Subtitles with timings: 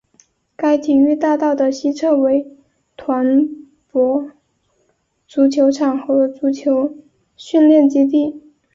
[0.55, 2.51] 该体育大道的西侧为
[2.97, 3.47] 团
[3.91, 4.31] 泊
[5.27, 6.97] 足球场和足球
[7.37, 8.41] 训练基地。